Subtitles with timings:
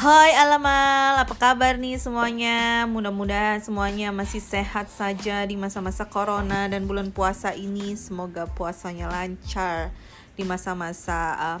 [0.00, 2.88] Hai Alamal, apa kabar nih semuanya?
[2.88, 7.92] Mudah-mudahan semuanya masih sehat saja di masa-masa corona dan bulan puasa ini.
[8.00, 9.92] Semoga puasanya lancar
[10.40, 11.60] di masa-masa uh,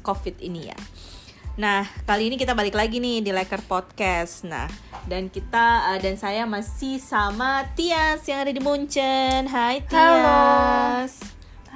[0.00, 0.78] covid ini ya.
[1.60, 4.48] Nah, kali ini kita balik lagi nih di Laker Podcast.
[4.48, 4.72] Nah,
[5.04, 9.52] dan kita uh, dan saya masih sama Tias yang ada di Munchen.
[9.52, 11.20] Hai Tias.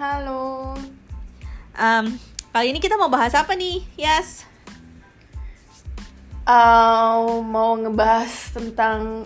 [0.01, 0.81] Halo.
[1.77, 2.17] Um,
[2.57, 4.49] kali ini kita mau bahas apa nih, Yas?
[6.51, 9.23] Uh, mau ngebahas tentang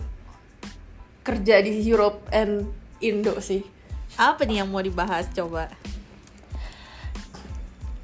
[1.25, 2.69] kerja di Europe and
[3.01, 3.65] Indo sih.
[4.21, 5.73] Apa nih yang mau dibahas coba?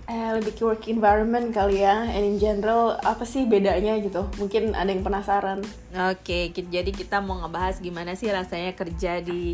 [0.09, 4.25] Eh, lebih ke work environment kali ya, and in general apa sih bedanya gitu?
[4.41, 5.61] Mungkin ada yang penasaran.
[6.09, 9.53] Oke, ki- jadi kita mau ngebahas gimana sih rasanya kerja di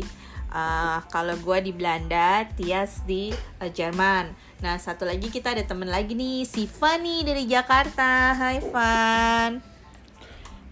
[0.51, 4.31] uh, kalau gue di Belanda, Tias di uh, Jerman.
[4.63, 8.33] Nah, satu lagi kita ada temen lagi nih, si Fanny dari Jakarta.
[8.33, 9.51] Hai Fan.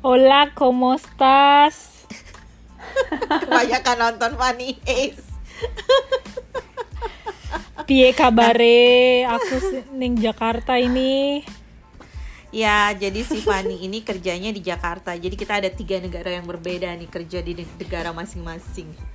[0.06, 2.06] Hola, ¿cómo estás?
[3.46, 5.26] Kebanyakan nonton Fanny Ace.
[7.86, 9.26] Piye kabare?
[9.30, 11.46] Aku ning Jakarta ini.
[12.56, 15.12] Ya, jadi si Fanny ini kerjanya di Jakarta.
[15.14, 19.15] Jadi kita ada tiga negara yang berbeda nih kerja di neg- negara masing-masing.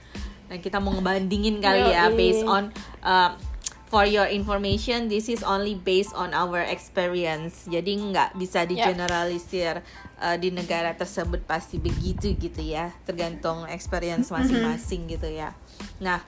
[0.51, 2.75] Dan kita mau ngebandingin kali ya based on
[3.07, 3.39] uh,
[3.87, 7.71] for your information, this is only based on our experience.
[7.71, 9.83] Jadi nggak bisa digeneralisir
[10.19, 12.91] uh, di negara tersebut pasti begitu gitu ya.
[13.07, 15.55] Tergantung experience masing-masing gitu ya.
[16.03, 16.23] Nah,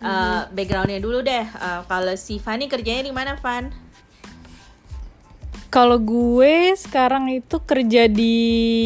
[0.00, 1.44] uh, backgroundnya dulu deh.
[1.56, 3.72] Uh, kalau si Fanny kerjanya di mana, Van?
[5.72, 8.36] Kalau gue sekarang itu kerja di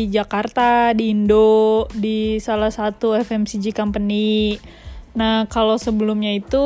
[0.07, 4.55] Jakarta, di Indo, di salah satu FMCG company.
[5.19, 6.63] Nah, kalau sebelumnya itu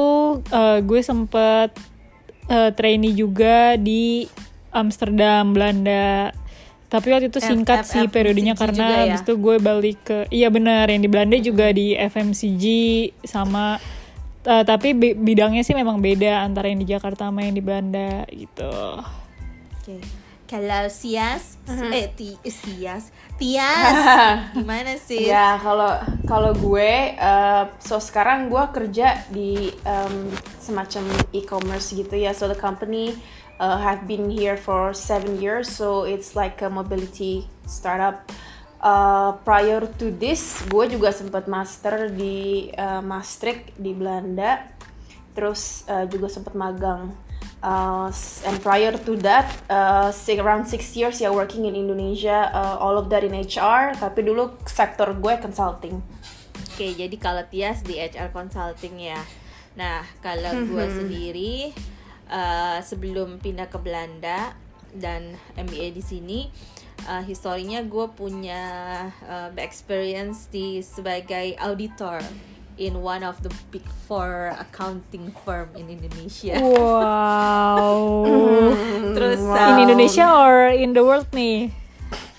[0.53, 1.73] eh, gue sempet
[2.53, 4.29] eh, trainee juga di
[4.77, 6.37] Amsterdam, Belanda.
[6.93, 8.95] Tapi waktu itu singkat F- sih periodenya karena ya?
[9.09, 12.65] habis itu gue balik ke iya benar yang di Belanda juga di FMCG
[13.25, 13.81] sama
[14.45, 18.27] eh, tapi bi- bidangnya sih memang beda antara yang di Jakarta sama yang di Belanda
[18.29, 19.01] gitu.
[19.99, 20.07] Oke.
[20.51, 21.91] Kalau Sias, Mhm.
[21.95, 23.95] eh ti, Sias, Tias,
[24.51, 25.31] gimana sih?
[25.31, 25.95] Ya kalau
[26.27, 30.27] kalau gue, uh, so sekarang gue kerja di um,
[30.59, 32.35] semacam e-commerce gitu ya.
[32.35, 33.15] So the company
[33.63, 38.27] uh, have been here for seven years, so it's like a mobility startup.
[38.83, 44.67] Uh, prior to this, gue juga sempat master di uh, Maastricht di Belanda,
[45.31, 47.30] terus uh, juga sempat magang.
[47.61, 48.09] Uh,
[48.49, 50.09] and prior to that, uh,
[50.41, 53.93] around six years ya working in Indonesia, uh, all of that in HR.
[54.01, 56.01] Tapi dulu sektor gue consulting.
[56.81, 59.21] Oke, jadi kalau Tias di HR consulting ya.
[59.77, 61.77] Nah, kalau gue sendiri
[62.31, 64.57] eh, sebelum pindah ke Belanda
[64.97, 66.41] dan MBA di sini,
[67.05, 68.65] eh, historinya gue punya
[69.21, 72.25] eh, experience di sebagai auditor
[72.81, 76.57] in one of the big four accounting firm in Indonesia.
[76.57, 78.25] Wow.
[79.17, 81.77] Terus In eh, Indonesia or in the world nih?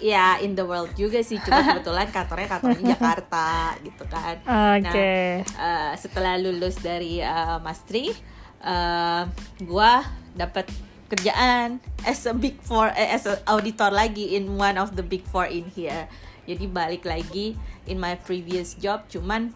[0.02, 4.36] ya in the world juga sih, cuma kebetulan kantornya kantor di Jakarta gitu kan.
[4.82, 5.46] Oke.
[5.46, 8.18] Nah, uh, setelah lulus dari uh, Maastricht,
[8.66, 9.30] uh,
[9.62, 10.02] gua
[10.34, 10.68] dapat
[11.08, 15.22] kerjaan as a big four, eh, as a auditor lagi in one of the big
[15.30, 16.10] four in here.
[16.50, 17.54] Jadi balik lagi
[17.86, 19.54] in my previous job, cuman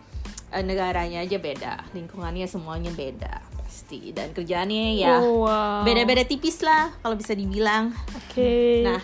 [0.62, 5.82] negaranya aja beda, lingkungannya semuanya beda pasti dan kerjaannya ya Oh, wow.
[5.82, 7.92] beda-beda tipis lah kalau bisa dibilang.
[8.14, 8.84] Oke.
[8.84, 9.02] Nah,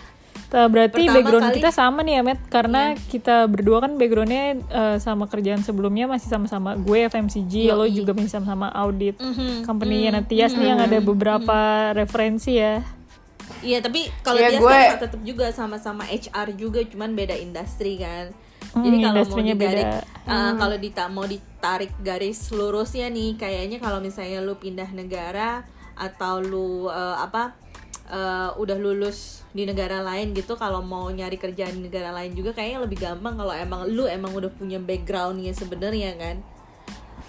[0.48, 2.40] Nah, berarti pertama background kali- kita sama nih ya, Matt.
[2.46, 3.00] Karena Iya.
[3.08, 6.76] kita berdua kan backgroundnya eh, sama kerjaan sebelumnya masih sama-sama.
[6.76, 7.96] Gue FMCG, lo Yoi.
[7.96, 9.16] juga masih sama-sama audit.
[9.16, 11.56] Mhm, Company mhm, Nah, Tias nih yang ada beberapa
[11.92, 12.84] referensi ya.
[13.60, 18.36] Iya tapi kalau Ya, dia gue- tetap juga sama-sama HR juga cuman beda industri kan.
[18.72, 20.00] Jadi Hmm, kalau mau ditarik beda.
[20.32, 25.60] uh, kalau dita mau ditarik garis lurusnya nih kayaknya kalau misalnya lu pindah negara
[25.92, 27.52] atau lu uh, apa
[28.08, 32.56] uh, udah lulus di negara lain gitu kalau mau nyari kerjaan di negara lain juga
[32.56, 36.40] kayaknya lebih gampang kalau emang lu emang udah punya backgroundnya sebenarnya kan.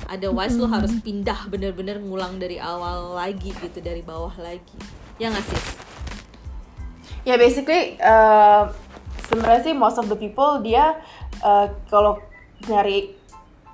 [0.08, 4.80] Otherwise lu harus pindah bener-bener ngulang dari awal lagi gitu dari bawah lagi.
[5.20, 5.62] Ya nggak sih?
[7.24, 8.68] Ya basically uh,
[9.32, 11.00] sebenarnya sih most of the people dia
[11.44, 12.24] uh, kalau
[12.66, 13.14] nyari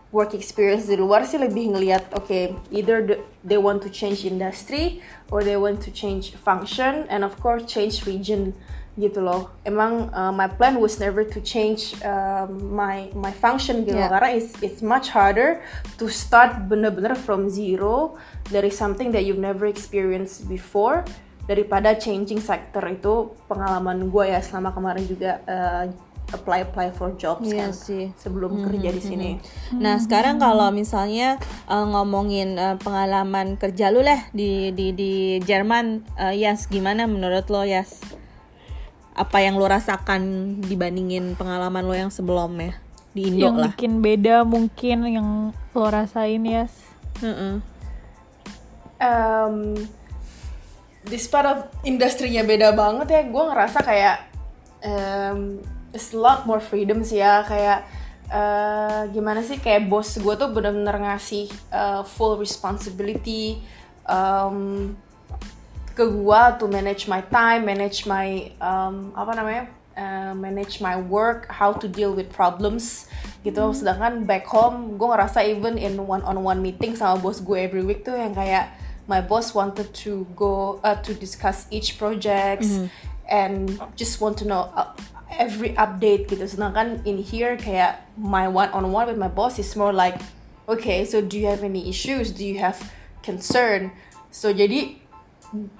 [0.09, 4.97] work experience di luar sih lebih ngelihat oke either the- they want to change industry
[5.29, 8.57] or they want to change function and of course change region
[8.99, 9.47] gitu loh.
[9.63, 14.11] Emang uh, my plan was never to change um, my my function gitu Yeah.
[14.11, 15.63] karena it's it's much harder
[15.95, 18.19] to start bener-bener from zero
[18.51, 21.07] dari something that you've never experienced before
[21.47, 25.85] daripada changing sector itu pengalaman gue ya selama kemarin juga uh,
[26.31, 28.13] apply apply for jobs Iya kan sih.
[28.17, 29.29] sebelum kerja di sini.
[29.75, 36.05] Nah sekarang kalau misalnya uh, ngomongin uh, pengalaman kerja lu lah di di di Jerman,
[36.17, 37.97] uh, Yas gimana menurut lo Yas?
[39.13, 40.21] Apa yang lo rasakan
[40.63, 42.77] dibandingin pengalaman lo yang sebelumnya
[43.11, 43.73] di Indo yang lah?
[43.73, 46.69] bikin beda mungkin yang lo rasain ya
[47.19, 47.57] Heeh.
[49.01, 49.73] um,
[51.03, 54.17] this part of industrinya beda banget ya gue ngerasa kayak
[54.85, 55.57] um,
[55.93, 57.85] it's a lot more freedom sih ya kayak
[58.29, 63.61] uh, gimana sih kayak bos gue tuh bener-bener ngasih uh, full responsibility
[64.05, 64.93] um,
[65.97, 69.63] ke gue to manage my time manage my um, apa namanya
[69.99, 73.11] uh, manage my work how to deal with problems
[73.43, 73.75] gitu.
[73.75, 77.83] Sedangkan back home gue ngerasa even in one on one meeting sama bos gue every
[77.83, 78.71] week tuh yang kayak
[79.09, 82.85] my boss wanted to go uh, to discuss each projects
[83.25, 84.93] and just want to know uh,
[85.37, 89.77] every update gitu sedangkan in here kayak my one on one with my boss is
[89.77, 90.17] more like
[90.65, 92.77] okay so do you have any issues do you have
[93.21, 93.93] concern
[94.33, 94.97] so jadi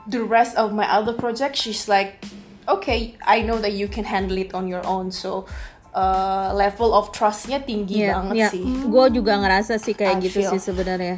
[0.05, 2.21] the rest of my other project she's like
[2.69, 5.49] okay I know that you can handle it on your own so
[5.97, 8.49] uh, level of trustnya tinggi Iya, banget iya.
[8.53, 10.51] sih Gue juga ngerasa sih kayak I gitu feel.
[10.53, 11.17] sih sebenarnya.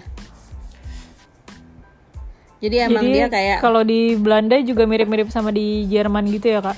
[2.61, 6.61] Jadi emang jadi dia kayak kalau di Belanda juga mirip-mirip sama di Jerman gitu ya
[6.61, 6.77] kak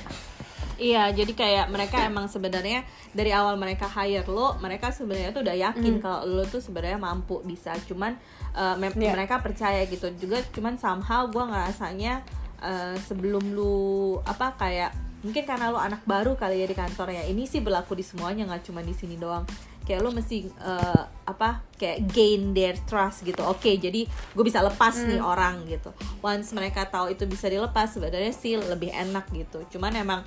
[0.75, 2.81] Iya, jadi kayak mereka emang sebenarnya
[3.13, 7.39] dari awal mereka hire lo, mereka sebenarnya tuh udah yakin kalau lo tuh sebenarnya mampu
[7.41, 7.77] bisa.
[7.85, 8.17] Cuman
[8.53, 9.13] uh, me- Iya.
[9.13, 10.41] mereka percaya gitu juga.
[10.49, 12.25] Cuman somehow gue ngerasanya
[12.59, 14.91] uh, sebelum lu apa kayak
[15.23, 17.23] mungkin karena lo anak baru kali ya di kantor ya.
[17.23, 19.45] Ini sih berlaku di semuanya nggak cuma di sini doang.
[19.83, 23.43] Kayak lo mesti uh, apa kayak gain their trust gitu.
[23.43, 25.91] Oke, jadi gue bisa lepas nih orang gitu.
[26.23, 29.59] Once mereka tahu itu bisa dilepas, sebenarnya sih lebih enak gitu.
[29.75, 30.23] Cuman emang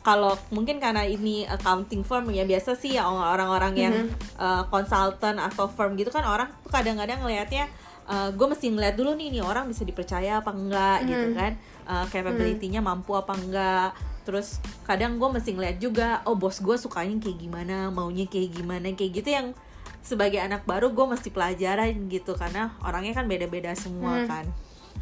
[0.00, 3.94] kalau mungkin karena ini accounting firm ya biasa sih ya orang-orang yang
[4.40, 7.68] uh, consultant atau firm gitu kan orang tuh kadang-kadang ngelihatnya
[8.10, 11.52] gue mesti ngeliat dulu nih nih orang bisa dipercaya apa enggak gitu kan.
[11.86, 13.94] Uh, capability-nya mampu apa enggak.
[14.26, 18.90] Terus kadang gue mesti ngeliat juga oh bos gue sukanya kayak gimana maunya kayak gimana
[18.98, 19.54] kayak gitu yang
[20.02, 24.42] sebagai anak baru gue mesti pelajaran gitu karena orangnya kan beda-beda semua kan.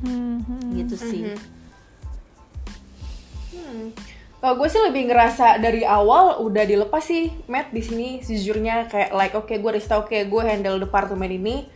[0.05, 0.85] Hmm, hmm.
[0.85, 1.33] gitu sih
[4.39, 9.11] Kalau gue sih lebih ngerasa dari awal udah dilepas sih, Matt di sini sejujurnya kayak
[9.11, 11.67] like oke gue Rista oke gue handle departemen ini,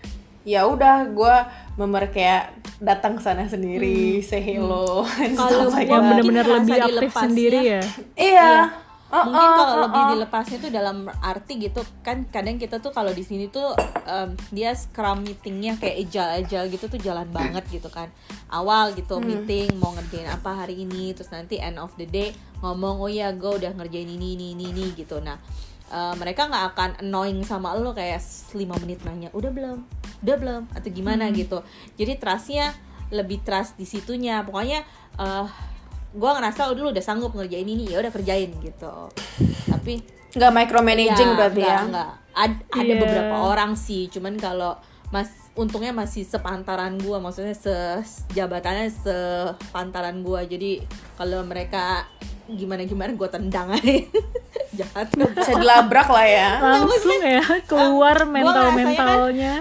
[0.47, 1.35] ya udah gue
[1.75, 7.23] member kayak datang ke sana sendiri, say hello, and Kalau mungkin bener-bener lebih aktif dilepasnya.
[7.26, 7.82] sendiri ya.
[8.14, 8.50] Iya.
[9.12, 9.85] Uh-uh, mungkin kalau uh-uh.
[9.85, 13.76] lebih dilepasnya tuh dalam arti gitu kan kadang kita tuh kalau di sini tuh
[14.09, 18.09] em, dia scrum meetingnya kayak agile agile gitu tuh jalan banget gitu kan.
[18.49, 22.32] Awal gitu meeting mau ngerjain apa hari ini terus nanti end of the day
[22.64, 25.20] ngomong oh ya gue udah ngerjain ini ini ini, ini gitu.
[25.20, 25.37] Nah
[25.93, 29.79] eh, mereka nggak akan annoying sama lo kayak 5 menit nanya udah belum?
[30.25, 30.62] Udah belum?
[30.73, 31.29] Atau gimana?
[31.29, 31.61] Gitu.
[32.00, 32.73] Jadi trustnya
[33.12, 34.41] lebih trust di situnya.
[34.41, 34.81] Pokoknya
[35.20, 35.71] eh
[36.12, 39.09] gue ngerasa udah lu udah sanggup ngerjain ini ya udah kerjain gitu
[39.67, 41.81] tapi nggak micromanaging ya, berarti enggak, ya.
[41.82, 42.11] enggak.
[42.32, 42.97] Ad- ada Iya.
[42.99, 44.73] beberapa orang sih cuman kalau
[45.09, 47.76] mas untungnya masih sepantaran gue maksudnya se
[48.31, 50.70] jabatannya sepantaran gue jadi
[51.15, 52.08] kalau mereka
[52.46, 53.93] gimana gimana gue tendang aja
[54.79, 56.51] jahat Bisa dilabrak lah ya.
[56.58, 59.55] langsung ya keluar gua mental kan- mentalnya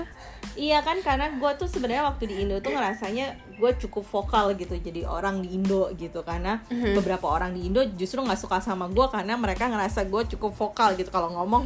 [0.53, 4.73] Iya kan karena gue tuh sebenarnya waktu di Indo tuh ngerasanya gue cukup vokal gitu
[4.75, 6.97] jadi orang di Indo gitu karena Mhm.
[6.97, 10.93] beberapa orang di Indo justru nggak suka sama gue karena mereka ngerasa gue cukup vokal
[10.93, 11.63] gitu kalau ngomong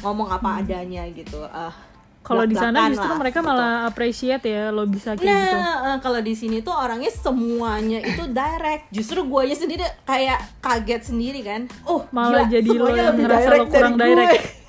[0.00, 1.40] ngomong apa adanya gitu.
[1.40, 1.88] Mhm.
[2.20, 6.20] kalau di sana justru lah, mereka malah appreciate ya lo bisa kayak gitu Nah, kalau
[6.20, 8.92] di sini tuh orangnya semuanya itu direct.
[8.92, 11.64] Justru gue aja sendiri kayak kaget sendiri kan.
[11.82, 14.36] Oh, Malah gila, jadi lo yang ngerasa lo kurang direct.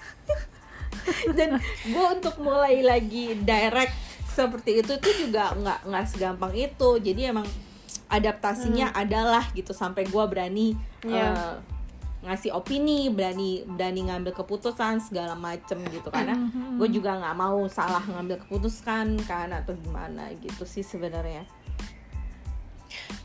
[1.37, 3.93] Dan gue untuk mulai lagi direct
[4.31, 6.89] seperti itu tuh juga nggak nggak segampang itu.
[7.01, 7.47] Jadi emang
[8.11, 10.75] adaptasinya adalah gitu sampai gue berani
[11.07, 11.31] Iya.
[11.31, 11.55] eh,
[12.21, 16.37] ngasih opini, berani berani ngambil keputusan segala macem gitu karena
[16.77, 21.49] gue juga nggak mau salah ngambil keputusan kan atau gimana gitu sih sebenarnya.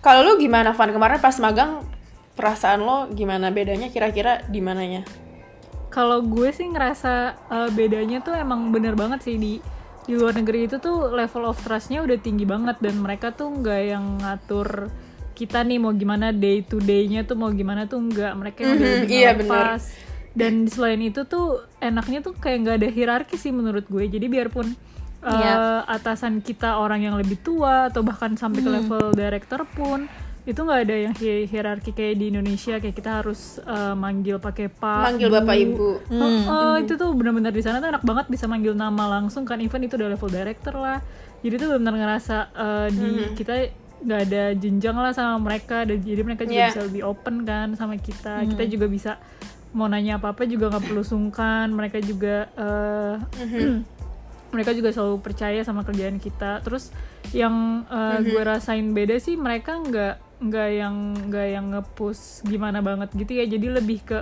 [0.00, 1.84] Kalau lu gimana Van kemarin pas magang
[2.38, 5.02] perasaan lo gimana bedanya kira-kira di mananya?
[5.96, 7.14] Kalau gue sih ngerasa
[7.48, 9.64] uh, bedanya tuh emang bener banget sih di
[10.04, 13.80] di luar negeri itu tuh level of trustnya udah tinggi banget dan mereka tuh nggak
[13.82, 14.92] yang ngatur
[15.32, 18.86] kita nih mau gimana day to day-nya tuh mau gimana tuh nggak mereka yang udah
[18.86, 19.82] Mhm, lebih iya, ngelepas.
[20.32, 21.46] dan selain itu tuh
[21.78, 24.76] enaknya tuh kayak nggak ada hierarki sih menurut gue jadi biarpun
[25.20, 25.54] uh, Iya.
[25.90, 28.66] atasan kita orang yang lebih tua atau bahkan sampai Hmm.
[28.66, 30.06] ke level director pun
[30.46, 34.70] itu nggak ada yang hi- hierarki kayak di Indonesia kayak kita harus uh, manggil pakai
[34.70, 35.34] pak Manggil Bu.
[35.36, 35.88] bapak ibu.
[36.08, 39.58] Oh, oh, itu tuh benar-benar di sana tuh enak banget bisa manggil nama langsung kan.
[39.58, 41.02] Even itu udah level director lah.
[41.42, 45.82] Jadi tuh benar ngerasa uh, di kita nggak ada jenjang lah sama mereka.
[45.82, 46.70] Dan jadi mereka juga Yeah.
[46.70, 48.46] bisa lebih open kan sama kita.
[48.46, 49.12] Kita juga bisa
[49.72, 51.68] mau nanya apa apa juga nggak perlu sungkan.
[51.68, 53.18] Mereka juga uh,
[54.46, 56.62] mereka juga selalu percaya sama kerjaan kita.
[56.62, 56.94] Terus
[57.34, 60.96] yang uh, gue rasain beda sih mereka nggak nggak yang
[61.28, 63.44] nggak yang ngepush gimana banget gitu ya.
[63.44, 64.18] Jadi lebih ke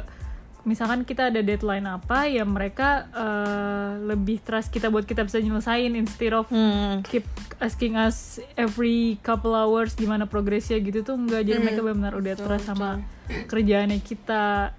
[0.65, 5.93] misalkan kita ada deadline apa ya mereka uh, lebih trust kita buat kita bisa nyelesain
[5.93, 7.05] instead of Hmm.
[7.05, 7.29] keep
[7.61, 12.65] asking us every couple hours gimana progresnya gitu tuh enggak jadi mereka benar-benar udah trust
[12.65, 13.05] sama
[13.47, 14.73] kerjaannya kita.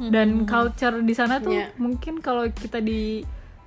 [0.00, 1.76] Dan culture di sana tuh Iya.
[1.76, 3.20] mungkin kalau kita di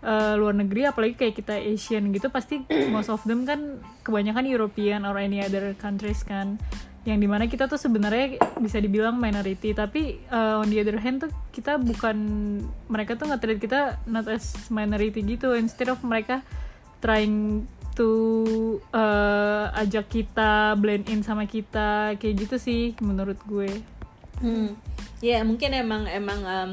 [0.03, 5.07] uh, luar negeri apalagi kayak kita Asian gitu pasti most of them kan kebanyakan European
[5.07, 6.59] or any other countries kan.
[7.03, 9.75] Yang di mana kita tuh sebenarnya bisa dibilang minority.
[9.75, 12.15] Tapi uh, on the other hand tuh kita bukan
[12.87, 15.51] mereka tuh nggak kita not as minority gitu.
[15.55, 16.39] Instead of mereka
[17.03, 18.09] trying to
[18.95, 23.69] uh, ajak kita blend in sama kita kayak gitu sih menurut gue.
[24.41, 24.73] Hmm.
[25.21, 26.71] Ya mungkin emang emang em,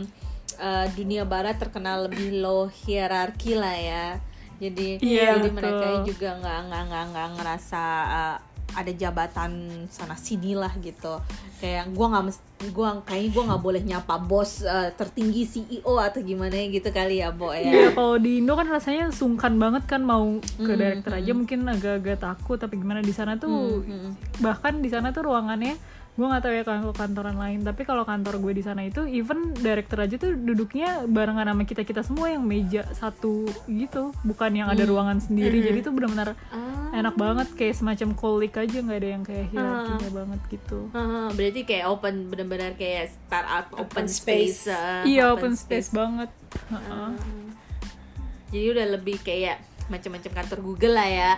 [0.61, 4.07] eh, dunia barat terkenal lebih low hierarki lah ya.
[4.57, 5.57] Jadi Iya, jadi betul.
[5.57, 8.37] mereka juga nggak nggak nggak nggak ngerasa eh,
[8.71, 9.51] ada jabatan
[9.89, 11.19] sana sini lah gitu.
[11.59, 16.21] Kayak gua nggak mes- gua kayaknya gua nggak boleh nyapa bos eh, tertinggi CEO atau
[16.21, 17.67] gimana gitu kali ya, Bo ya.
[17.67, 22.21] Iya kalau di Indo kan rasanya sungkan banget kan mau ke director aja mungkin agak-agak
[22.21, 23.83] takut tapi gimana di sana tuh
[24.39, 25.75] bahkan di sana tuh ruangannya
[26.11, 29.55] gue nggak tahu ya kalau kantoran lain tapi kalau kantor gue di sana itu even
[29.55, 34.69] director aja tuh duduknya barengan sama kita kita semua yang meja satu gitu bukan yang
[34.69, 36.35] ada ruangan sendiri jadi tuh benar-benar
[36.93, 41.61] enak banget kayak semacam colleague aja nggak ada yang kayak hierarkinya banget gitu Heeh, berarti
[41.63, 44.67] kayak open benar-benar kayak startup open, Open space.
[44.67, 44.75] space.
[44.75, 46.31] eh, iya open space banget
[46.69, 47.11] Heeh.
[48.51, 51.33] Jadi udah lebih kayak macam-macam kantor Google lah ya.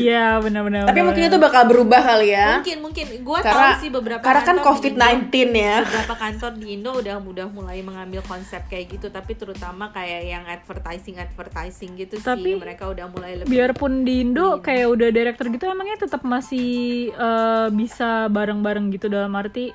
[0.00, 0.88] Iya benar-benar.
[0.88, 2.58] Tapi mungkin itu bakal berubah kali ya.
[2.60, 3.04] Mungkin mungkin.
[3.22, 5.76] Gua Karena tahu sih beberapa karena kan kantor di COVID-19 ya.
[5.84, 10.44] Beberapa kantor di Indo udah udah mulai mengambil konsep kayak gitu tapi terutama kayak yang
[10.48, 15.46] advertising advertising gitu Tapi sih mereka udah mulai lebih biarpun di Indo kayak udah director
[15.52, 16.68] gitu emangnya tetap masih
[17.12, 19.06] eh, bisa bareng-bareng gitu?
[19.12, 19.70] Dalam arti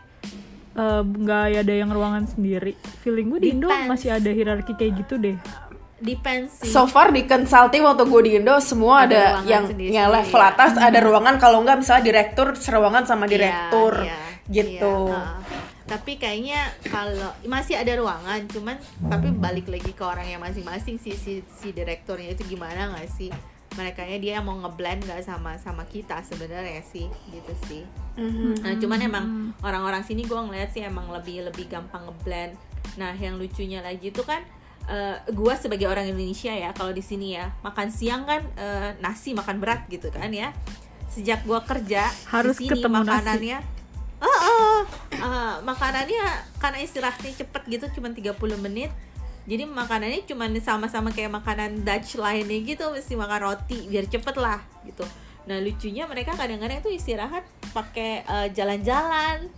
[0.74, 2.74] eh, nggak ada yang ruangan sendiri.
[3.06, 3.90] Feeling gue di Indo Depends.
[3.90, 5.38] masih ada hierarki kayak gitu deh
[6.04, 6.68] depends sih.
[6.68, 10.52] So far di consulting waktu gue di Indo semua Ada ada, yang yang level ya.
[10.52, 14.96] atas ada ruangan kalau nggak misalnya direktur seruangan sama Iya, direktur iya, gitu.
[15.08, 15.42] iya, heeh.
[15.84, 21.12] tapi kayaknya kalau masih ada ruangan cuman tapi balik lagi ke orang yang masing-masing si
[21.12, 23.28] si, si direkturnya itu gimana nggak sih
[23.74, 27.84] mereka dia mau ngeblend nggak sama sama kita sebenarnya sih gitu sih
[28.14, 28.62] Mhm.
[28.62, 29.26] Nah, cuman emang
[29.60, 32.54] orang-orang sini gue ngeliat sih emang lebih lebih gampang ngeblend.
[32.94, 34.46] Nah, yang lucunya lagi itu kan
[34.90, 39.32] eh gue sebagai orang Indonesia ya, kalau di sini ya makan siang kan eh, nasi
[39.32, 40.52] makan berat gitu kan ya.
[41.08, 43.10] Sejak gue kerja Harus di sini ketemu nasi.
[43.10, 43.58] makanannya,
[44.24, 44.80] Oh, oh,
[45.12, 46.24] eh, makanannya
[46.56, 48.88] karena istirahatnya cepet gitu, cuma 30 menit.
[49.44, 54.64] Jadi makanannya cuma sama-sama kayak makanan Dutch lainnya gitu, mesti makan roti biar cepet lah
[54.88, 55.04] gitu.
[55.44, 57.44] Nah lucunya mereka kadang-kadang tuh istirahat
[57.76, 59.52] pakai eh, jalan-jalan.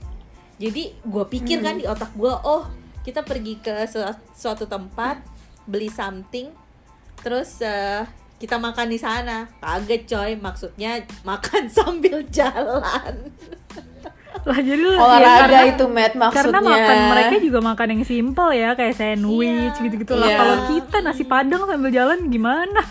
[0.57, 2.65] Jadi gue pikir kan di otak gue, oh
[3.05, 4.01] kita pergi ke su-
[4.33, 5.21] suatu tempat
[5.63, 6.49] beli something,
[7.17, 8.01] terus eh,
[8.35, 9.45] kita makan di sana.
[9.55, 13.29] Kaget coy, maksudnya makan sambil jalan.
[14.43, 16.37] lah jadi lah, ya, Olahraga karena- itu Matt maksudnya.
[16.43, 19.81] karena makan mereka juga makan yang simple ya kayak sandwich Iya.
[19.81, 20.37] gitu-gitu lah Iya.
[20.37, 22.83] kalau kita nasi padang sambil jalan gimana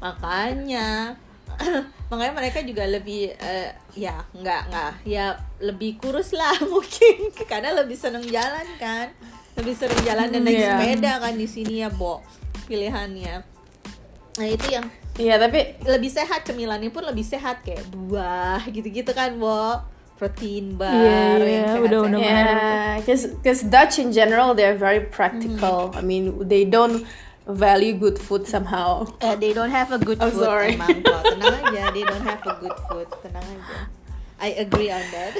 [0.00, 1.12] makanya
[2.08, 5.26] makanya mereka juga lebih eh, ya nggak nggak ya
[5.58, 9.12] lebih kurus lah mungkin karena lebih seneng jalan kan
[9.52, 10.68] lebih sering jalan dan naik Iya.
[10.74, 12.20] sepeda kan di sini ya bo
[12.66, 13.34] pilihannya
[14.32, 19.36] nah itu yang Iya tapi lebih sehat cemilannya pun lebih sehat kayak buah gitu-gitu kan
[19.36, 19.76] bo
[20.16, 21.84] protein bar Iya, yang iya, sehat-sehat.
[21.84, 22.20] udah, udah.
[22.22, 25.92] yeah, cause, cause Dutch in general they're very practical.
[25.92, 27.04] I mean they don't
[27.44, 29.04] value good food somehow.
[29.20, 30.80] Eh, they don't have a good I'm food sorry.
[30.80, 33.78] emang kok tenang aja they don't have a good food tenang aja
[34.40, 35.36] I agree on that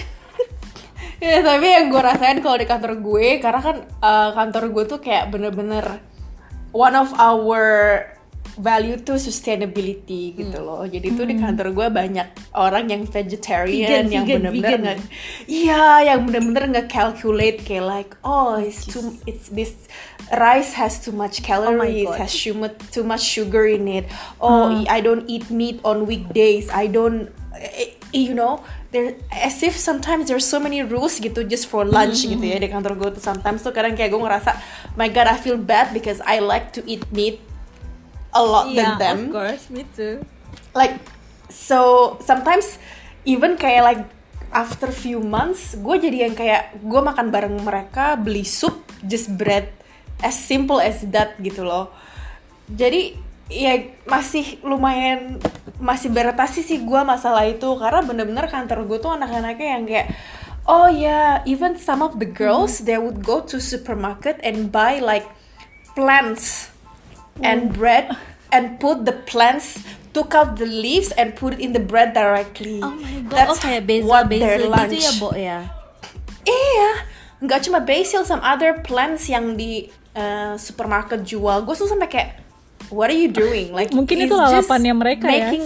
[1.23, 4.99] Ya tapi yang gue rasain kalau di kantor gue karena kan uh, kantor gue tuh
[4.99, 6.03] kayak bener-bener
[6.75, 7.63] one of our
[8.59, 10.83] value tuh sustainability gitu loh.
[10.83, 12.27] Jadi tuh di kantor gue banyak
[12.59, 14.99] orang yang vegetarian Vegan, yang bener-bener
[15.47, 19.89] iya yang bener-bener nggak calculate kayak like oh it's too it's this
[20.33, 22.19] rice has too much calories, God.
[22.19, 24.05] has sugar, too much sugar in it.
[24.41, 26.71] Oh, I don't eat meat on weekdays.
[26.73, 28.61] I don't, eh, you know,
[28.93, 32.69] there as if sometimes there's so many rules gitu just for lunch gitu ya di
[32.69, 34.53] kantor gue tuh sometimes tuh kadang kayak gue ngerasa
[34.95, 37.41] my god I feel bad because I like to eat meat
[38.33, 40.21] a lot Iya, than them of course, me too.
[40.77, 41.01] like
[41.49, 42.77] so sometimes
[43.25, 44.03] even kayak like
[44.53, 49.73] after few months gue jadi yang kayak gue makan bareng mereka beli sup just bread
[50.21, 51.89] as simple as that gitu loh.
[52.69, 53.17] Jadi
[53.51, 53.75] ya
[54.07, 55.37] masih lumayan
[55.83, 60.07] masih beratasi sih gue masalah itu karena bener-bener kantor gue tuh anak-anaknya yang kayak
[60.71, 65.27] oh ya even some of the girls they would go to supermarket and buy like
[65.99, 66.71] plants
[67.43, 68.15] and bread
[68.55, 72.81] and put the plants took out the leaves and put it in the bread directly.
[72.85, 74.93] Oh my god, That's oh kayak basil what their basil lunch.
[74.93, 75.59] gitu ya, Bo ya.
[76.45, 76.91] Iya,
[77.41, 81.65] nggak cuma basil, some other plants yang di uh, supermarket jual.
[81.65, 82.42] Gue tuh sampai kayak,
[82.93, 83.73] what are you doing?
[83.73, 85.49] Like Mungkin itu just lalapannya mereka ya.
[85.49, 85.65] making...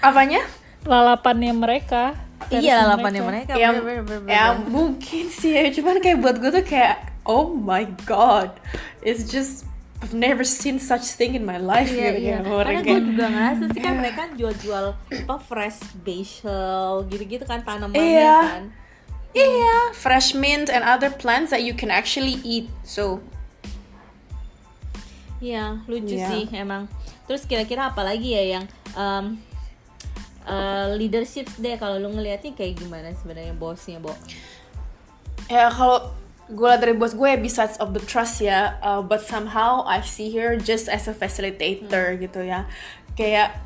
[0.00, 0.42] Apanya?
[0.86, 2.14] lalapannya mereka
[2.46, 3.58] Iya, lalapannya mereka.
[3.58, 4.70] ya, bener, bener, bener, ya bener.
[4.70, 8.54] mungkin sih ya cuman kayak buat gue tuh kayak oh my god
[9.02, 9.66] it's just
[9.98, 12.38] I've never seen such thing in my life Iya, gitu iya.
[12.46, 14.84] orang Karena gue juga ngerasa sih kan mereka jual-jual
[15.26, 18.38] apa fresh basil gitu-gitu kan tanamannya Iya.
[18.46, 18.64] kan.
[19.34, 23.18] iya fresh mint and other plants that you can actually eat so
[25.40, 26.28] Iya, lucu Iya.
[26.32, 26.88] sih emang.
[27.28, 28.64] Terus kira-kira apa lagi ya yang
[28.96, 29.36] um,
[30.48, 34.16] uh, leadership deh kalau lu ngelihatnya kayak gimana sebenarnya bosnya, Bo?
[35.46, 36.10] ya kalau
[36.46, 40.02] gue liat dari bos gue ya besides of the trust ya uh, but somehow I
[40.02, 42.70] see her just as a facilitator gitu ya
[43.18, 43.58] kayak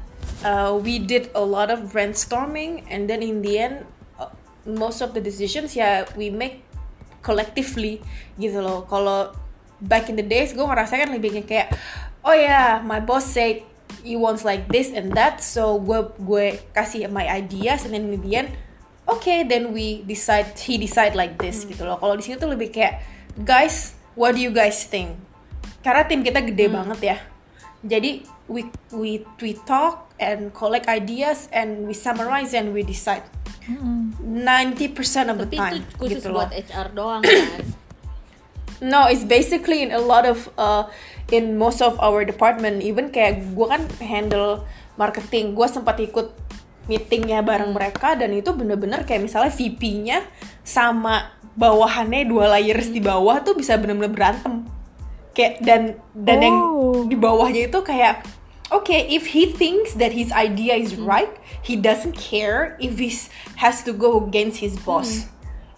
[0.44, 3.84] uh, we did a lot of brainstorming and then in the end
[4.16, 4.32] uh,
[4.64, 6.64] most of the decisions ya we make
[7.20, 8.00] collectively
[8.40, 9.32] gitu loh kalau
[9.80, 11.72] back in the days gue ngerasa kan lebih kayak
[12.24, 13.64] oh ya my boss said
[14.04, 18.20] he wants like this and that so gue gue kasih my ideas and then in
[18.20, 18.48] the end
[19.10, 21.98] okay then we decide he decide like this gitu loh.
[21.98, 23.02] Kalau di sini tuh lebih kayak
[23.42, 25.18] guys what do you guys think?
[25.82, 27.16] Karena tim kita gede banget ya.
[27.80, 33.24] Jadi we we we talk and collect ideas and we summarize and we decide.
[33.70, 36.42] 90% of the Tapi time itu khusus gitu loh.
[36.42, 37.62] Buat HR doang kan.
[38.80, 40.88] No, it's basically in a lot of uh,
[41.28, 42.80] in most of our department.
[42.80, 44.64] Even kayak gue kan handle
[44.96, 46.32] marketing, gue sempat ikut
[46.88, 50.26] meetingnya bareng mereka dan itu bener-bener kayak misalnya VP-nya
[50.64, 54.64] sama bawahannya dua layers di bawah tuh bisa bener-bener berantem.
[55.36, 55.82] Kayak dan
[56.16, 57.06] dan yang Oh.
[57.06, 58.26] di bawahnya itu kayak
[58.74, 61.30] okay if he thinks that his idea is right,
[61.62, 63.12] he doesn't care if he
[63.60, 65.30] has to go against his boss.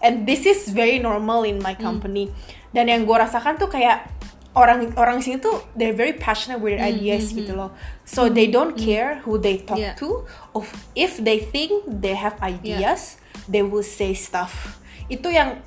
[0.03, 2.27] And this is very normal in my company.
[2.73, 4.09] Dan yang gue rasakan tuh kayak
[4.53, 7.73] orang orang sini tuh they're very passionate with their ideas gitu loh.
[8.05, 9.97] So they don't care who they talk Yeah.
[10.01, 10.25] to.
[10.53, 14.77] Of if they think they have ideas, they will say stuff.
[15.09, 15.61] Itu yang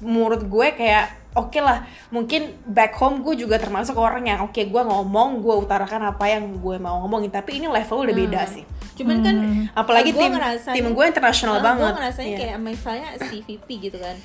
[0.00, 4.82] menurut gue kayak oke lah mungkin back home gue juga termasuk orang yang oke gue
[4.88, 8.64] ngomong gue utarakan apa yang gue mau ngomongin tapi ini level udah beda sih
[8.96, 9.36] Cuman kan
[9.72, 11.84] Apalagi gua tim- tim gue internasional Ah, banget.
[11.84, 12.38] Gue ngerasanya Iya.
[12.40, 14.16] kayak misalnya CVP gitu kan.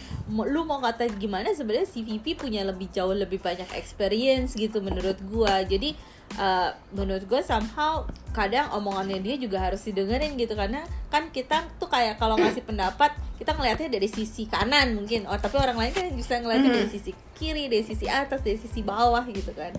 [0.47, 5.59] Lu mau kata gimana sebenarnya CVP punya lebih jauh lebih banyak experience gitu menurut gua.
[5.61, 5.91] Jadi
[6.33, 10.79] uh, menurut gue somehow kadang omongannya dia juga harus didengerin gitu karena
[11.09, 15.59] kan kita tuh kayak kalau ngasih pendapat kita ngelihatnya dari sisi kanan mungkin oh tapi
[15.59, 19.51] orang lain kan bisa ngelihatnya dari sisi kiri dari sisi atas dari sisi bawah gitu
[19.51, 19.75] kan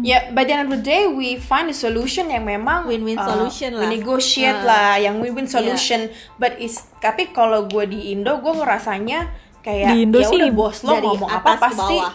[0.00, 3.26] Ya, by the end of the day we find a solution yang memang Win-win uh,
[3.26, 3.84] solution lah.
[3.84, 4.64] We negotiate Ah.
[4.64, 6.08] lah, yang win-win solution.
[6.34, 9.28] But is tapi kalau gue di Indo, gue ngerasanya
[9.60, 11.96] kayak Di Indo ya sih udah bos lo dari ngomong apa atas ke pasti.
[11.98, 12.12] bawah.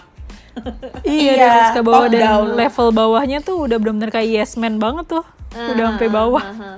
[1.04, 2.48] Iya, Iya, dari atas ke bawah dan down.
[2.56, 5.26] level bawahnya tuh udah bener-bener kayak yes man banget tuh.
[5.52, 6.42] udah sampai bawah.
[6.42, 6.78] Ah, ah, ah.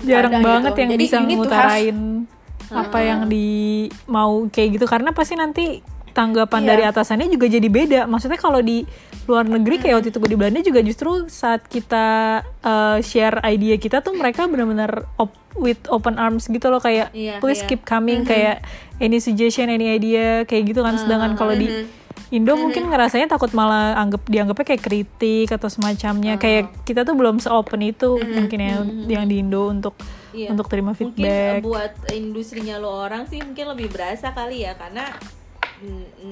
[0.00, 0.80] Jarang Kadang banget gitu.
[0.80, 1.98] yang Jadi bisa ngutarain
[2.68, 3.48] apa yang di
[4.04, 5.80] mau kayak gitu karena pasti nanti
[6.18, 6.68] tanggapan Iya.
[6.68, 8.00] dari atasannya juga jadi beda.
[8.04, 8.82] Maksudnya kalau di
[9.24, 12.06] luar negeri kayak waktu itu gue di Belanda juga justru saat kita
[12.58, 17.38] uh, share idea kita tuh mereka benar-benar op- with open arms gitu loh kayak Iya,
[17.38, 17.68] please iya.
[17.68, 18.66] keep coming kayak
[18.98, 20.96] any suggestion, any idea kayak gitu kan.
[20.96, 21.86] Sedangkan kalau di
[22.28, 27.38] Indo mungkin ngerasanya takut malah anggap dianggapnya kayak kritik atau semacamnya kayak kita tuh belum
[27.38, 29.96] se-open itu mungkin ya yang di Indo untuk
[30.28, 30.52] Iya.
[30.52, 31.54] untuk terima Mungkin feedback.
[31.54, 35.37] eh, buat industrinya lo orang sih mungkin lebih berasa kali ya karena mm,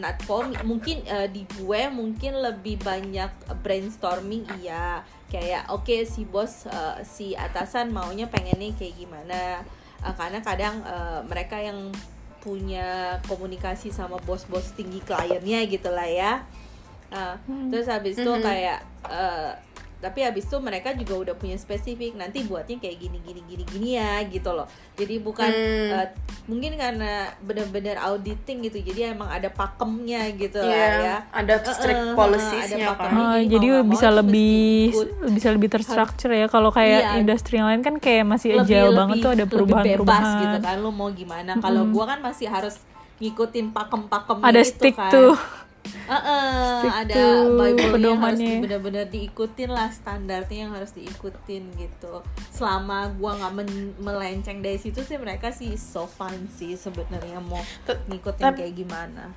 [0.02, 0.56] not for me.
[0.66, 3.30] mungkin uh, di gue mungkin lebih banyak
[3.62, 9.62] brainstorming iya kayak oke okay, si bos uh, si atasan maunya pengennya kayak gimana
[10.02, 11.90] uh, karena kadang uh, mereka yang
[12.42, 16.32] punya komunikasi sama bos-bos tinggi kliennya gitu lah ya
[17.10, 17.74] uh, hmm.
[17.74, 18.46] terus habis itu mm -hmm.
[18.46, 18.80] kayak
[19.10, 19.50] uh,
[20.06, 23.88] tapi habis itu mereka juga udah punya spesifik nanti buatnya kayak gini gini gini gini
[23.98, 24.70] ya gitu loh.
[24.94, 25.90] Jadi bukan hmm.
[25.98, 26.08] uh,
[26.46, 31.16] mungkin karena benar-benar auditing gitu jadi emang ada pakemnya gitu yeah, lah ya.
[31.34, 33.10] ada strict uh, uh, policies-nya kan.
[33.10, 34.94] oh, jadi bisa lebih
[35.34, 36.46] bisa lebih terstruktur ya.
[36.46, 40.38] Kalau kayak iya, industri yang lain kan kayak masih agile banget tuh ada perubahan-perubahan.
[40.38, 41.58] gitu kan lo mau gimana.
[41.58, 42.78] Kalau gua kan masih harus
[43.16, 45.08] ngikutin pakem-pakem ada gitu stick kan.
[45.08, 45.34] tuh
[46.08, 52.22] uh, uh, ada bible yang harus benar-benar diikutin lah standarnya yang harus diikutin gitu.
[52.52, 53.52] Selama gua nggak
[54.00, 59.34] melenceng dari situ sih mereka sih so fun sih sebenarnya mau ngikutin kayak gimana.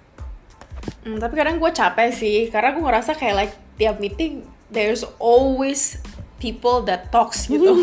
[1.04, 6.00] Hmm, tapi kadang gue capek sih karena gue ngerasa kayak like tiap meeting there's always
[6.40, 7.76] people that talks gitu.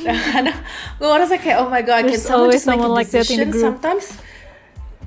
[0.00, 0.58] Dan kadang
[0.96, 3.52] gue ngerasa kayak oh my god there's can someone just make a decision?
[3.52, 4.06] like sometimes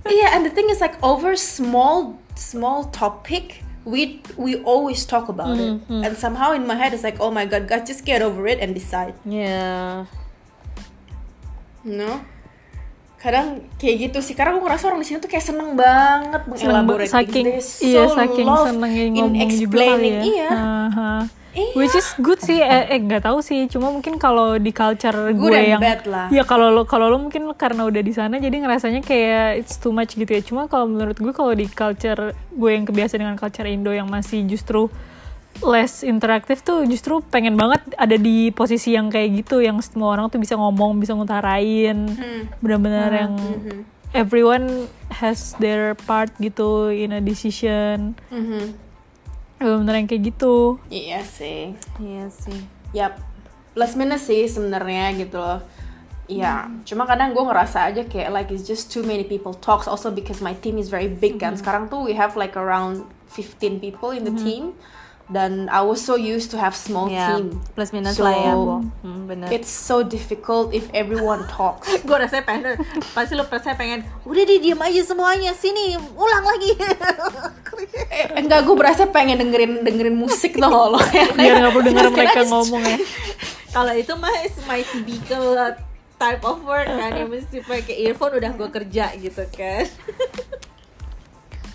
[0.05, 5.55] yeah and the thing is like over small small topic we we always talk about
[5.55, 6.01] mm-hmm.
[6.01, 8.47] it and somehow in my head it's like oh my god guys just get over
[8.49, 9.13] it and decide.
[9.23, 10.09] Yeah.
[11.85, 12.25] No?
[13.21, 14.33] Kadang kayak gitu sih.
[14.33, 18.45] Karena aku ngerasa orang di sini tuh kayak seneng banget mengelaborate saking so iya saking
[18.49, 20.21] seneng ngomong juga kali ya.
[20.21, 20.49] Iya.
[20.49, 21.21] Uh-huh.
[21.55, 21.71] Iya.
[21.71, 25.55] Which is good sih, eh, eh gak tahu sih, cuma mungkin kalau di culture good
[25.55, 26.27] gue yang, bad lah.
[26.27, 29.95] ya kalau lo kalau lo mungkin karena udah di sana jadi ngerasanya kayak it's too
[29.95, 30.43] much gitu ya.
[30.43, 34.43] Cuma kalau menurut gue kalau di culture gue yang kebiasaan dengan culture Indo yang masih
[34.43, 34.91] justru
[35.63, 40.27] less interaktif tuh justru pengen banget ada di posisi yang kayak gitu yang semua orang
[40.27, 42.59] tuh bisa ngomong bisa ngutarain hmm.
[42.59, 43.21] benar-benar hmm.
[43.23, 43.81] yang hmm.
[44.11, 48.84] everyone has their part gitu in a decision hmm
[49.59, 52.59] bener yang kayak gitu iya sih iya sih
[52.91, 53.19] yap
[53.75, 55.61] plus minus sih sebenarnya gitu loh
[56.25, 56.89] Iya, hmm.
[56.89, 60.41] cuma kadang gue ngerasa aja kayak like it's just too many people talks also because
[60.41, 61.53] my team is very big kan.
[61.53, 61.61] hmm.
[61.61, 61.61] kan.
[61.61, 64.41] Sekarang tuh we have like around 15 people in the hmm.
[64.41, 64.63] team
[65.29, 68.53] dan I was so used to have small yeah, team plus minus so, lah ya
[68.53, 69.49] bu hmm, bener.
[69.49, 72.77] it's so difficult if everyone talks gue rasanya pengen
[73.17, 76.77] pasti lo rasanya pengen udah di diam aja semuanya sini ulang lagi
[78.11, 80.99] eh, enggak gue berasa pengen dengerin dengerin musik loh lo
[81.37, 82.97] biar nggak perlu denger mereka ngomong ya
[83.75, 84.31] kalau itu mah
[84.65, 85.75] my typical
[86.15, 89.85] type of work kan yang mesti pakai earphone udah gue kerja gitu kan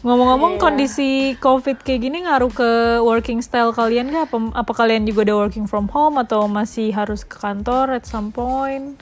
[0.01, 0.63] Ngomong-ngomong yeah.
[0.65, 1.11] kondisi
[1.45, 2.71] COVID kayak gini ngaruh ke
[3.05, 4.33] working style kalian gak?
[4.33, 8.33] Apa, apa kalian juga udah working from home atau masih harus ke kantor at some
[8.33, 8.97] point?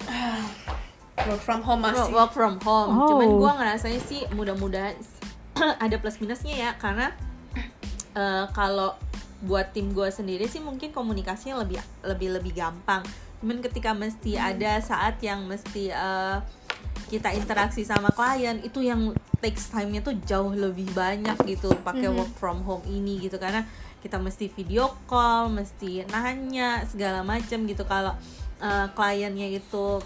[1.22, 2.10] Work from home masih.
[2.10, 2.98] Work from home.
[2.98, 3.14] Oh.
[3.14, 4.98] Cuman gue ngerasanya sih mudah-mudahan
[5.84, 7.12] ada plus minusnya ya karena
[8.14, 8.94] uh, kalau
[9.38, 13.06] buat tim gue sendiri sih mungkin komunikasinya lebih lebih lebih gampang.
[13.38, 14.48] Cuman ketika mesti hmm.
[14.50, 16.42] ada saat yang mesti uh,
[17.08, 22.18] kita interaksi sama klien itu yang takes time-nya tuh jauh lebih banyak gitu pakai mm-hmm.
[22.20, 23.64] work from home ini gitu karena
[23.98, 28.14] kita mesti video call, mesti nanya segala macam gitu kalau
[28.62, 29.98] uh, kliennya itu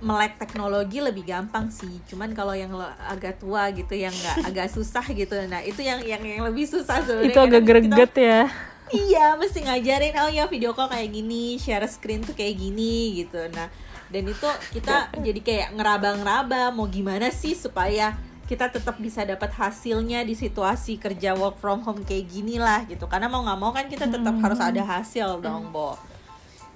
[0.00, 2.00] melek teknologi lebih gampang sih.
[2.04, 2.72] Cuman kalau yang
[3.08, 5.36] agak tua gitu yang nggak agak susah gitu.
[5.48, 8.42] Nah itu yang yang yang lebih susah sebenarnya itu agak greget kita, ya.
[8.86, 13.40] Iya mesti ngajarin oh ya video call kayak gini share screen tuh kayak gini gitu.
[13.50, 13.72] Nah
[14.06, 18.14] dan itu kita jadi kayak ngeraba-ngeraba mau gimana sih supaya
[18.46, 23.10] kita tetap bisa dapat hasilnya di situasi kerja work from home kayak gini lah gitu.
[23.10, 24.44] Karena mau nggak mau kan kita tetap hmm.
[24.44, 25.98] harus ada hasil dong bo.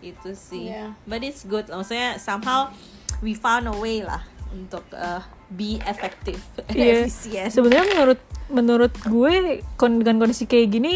[0.02, 0.74] Itu sih.
[0.74, 0.98] Yeah.
[1.06, 1.70] but it's good.
[1.70, 2.74] Maksudnya somehow
[3.20, 5.22] we found a way lah untuk uh,
[5.54, 6.42] be effective
[6.74, 7.06] yeah.
[7.06, 10.92] efisien sebenarnya menurut menurut gue dengan kondisi kayak gini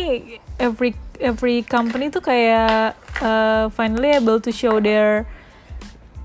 [0.58, 0.90] every
[1.22, 5.22] every company tuh kayak uh, finally able to show their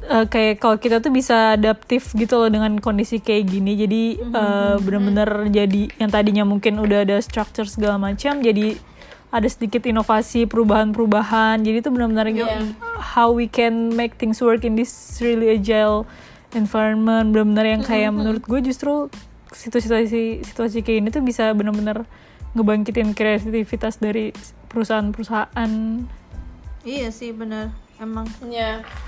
[0.10, 4.34] uh, kayak kalau kita tuh bisa adaptif gitu loh dengan kondisi kayak gini jadi mm-hmm.
[4.34, 5.54] uh, bener-bener mm-hmm.
[5.54, 8.80] jadi yang tadinya mungkin udah ada structure segala macam jadi
[9.30, 12.66] ada sedikit inovasi perubahan-perubahan jadi itu benar-benar yeah.
[12.98, 16.10] how we can make things work in this really agile
[16.58, 18.18] environment benar-benar yang kayak mm-hmm.
[18.18, 19.08] menurut gue justru
[19.54, 22.10] situasi situasi kayak ini tuh bisa benar-benar
[22.58, 24.34] ngebangkitin kreativitas dari
[24.70, 25.72] perusahaan-perusahaan
[26.82, 27.70] iya sih benar
[28.02, 29.08] emang ya yeah.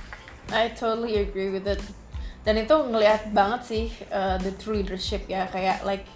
[0.51, 1.79] I totally agree with it.
[2.43, 6.09] Dan itu ngelihat banget sih uh, the true leadership ya kayak like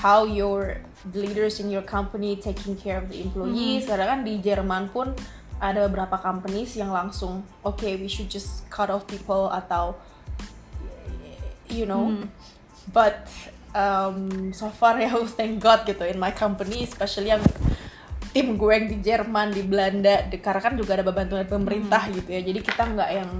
[0.00, 0.80] how your
[1.14, 3.84] leaders in your company taking care of the employees.
[3.84, 3.88] Mm.
[3.88, 5.12] Karena kan di Jerman pun
[5.56, 9.96] ada beberapa companies yang langsung oke okay, we should just cut off people atau
[11.68, 12.12] you know.
[12.12, 12.28] Mm.
[12.92, 13.28] But
[13.76, 17.44] um, so far ya thank God gitu in my company especially yang
[18.32, 22.08] tim gue yang di Jerman di Belanda di, karena kan juga ada bantuan dari pemerintah
[22.12, 23.30] gitu ya jadi kita nggak yang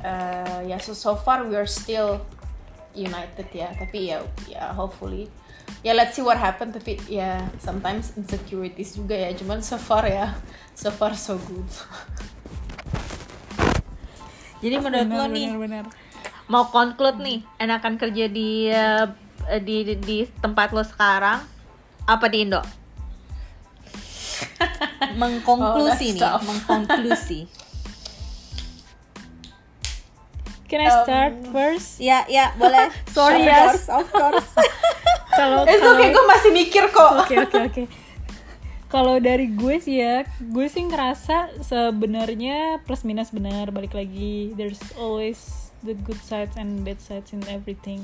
[0.00, 2.24] uh, ya so, so far we are still
[2.96, 5.28] united ya tapi ya ya hopefully
[5.80, 10.34] ya let's see what happen tapi ya sometimes insecurities juga ya cuman so far ya
[10.74, 11.68] so far so good
[14.58, 15.84] Jadi menurut lo Benar, nih benar.
[16.46, 19.06] mau conclude nih enakan kerja di eh,
[19.62, 21.46] di di, di tempat lo sekarang
[22.02, 22.58] apa di Indo?
[25.14, 26.42] Mengkonklusi Oh, nih, tough.
[26.42, 27.46] mengkonklusi.
[30.66, 31.96] Can I start Um, first?
[31.98, 32.92] Ya, ya, boleh.
[33.16, 33.88] Sorry, of Yas.
[33.88, 34.48] course, of course.
[35.38, 37.12] Kalau It's kalau- okay, gue masih mikir kok.
[37.22, 37.82] Oke oke oke.
[38.88, 44.56] Kalau dari gue sih ya, gue sih ngerasa sebenarnya plus minus benar balik lagi.
[44.56, 48.02] There's always the good sides and bad sides in everything.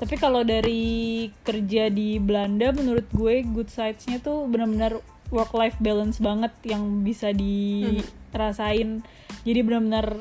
[0.00, 6.16] Tapi kalau dari kerja di Belanda, menurut gue good sidesnya tuh benar-benar work life balance
[6.16, 9.04] banget yang bisa dirasain.
[9.44, 10.16] Jadi benar-benar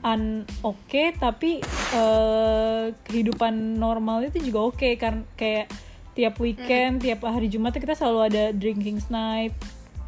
[0.00, 1.60] kerjaan oke, tapi
[1.92, 5.68] eh, kehidupan normal itu juga oke kan kayak
[6.16, 9.52] tiap weekend, tiap hari Jumat kita selalu ada drinking night.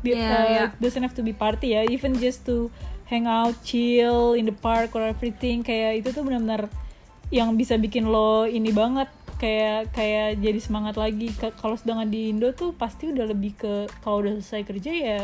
[0.02, 0.64] Bi- Iya, uh, iya.
[0.80, 2.72] Doesn't have to be party ya, even just to
[3.06, 5.62] hang out, chill in the park or everything.
[5.62, 6.72] Kayak itu tuh benar-benar
[7.28, 11.30] yang bisa bikin lo ini banget kayak kayak jadi semangat lagi.
[11.36, 15.20] Kalau sedangkan di Indo tuh pasti udah lebih ke kalau udah selesai kerja ya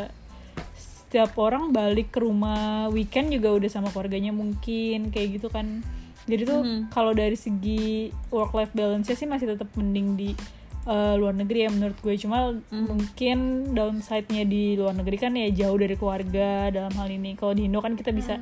[1.09, 5.81] setiap orang balik ke rumah weekend juga udah sama keluarganya mungkin kayak gitu kan.
[6.29, 6.61] Jadi tuh
[6.93, 10.37] kalau dari segi work life balance sih masih tetap mending di
[10.85, 12.13] uh, luar negeri ya menurut gue.
[12.21, 17.33] Cuma mungkin downside-nya di luar negeri kan ya jauh dari keluarga dalam hal ini.
[17.41, 18.37] Kalau di Indo kan kita bisa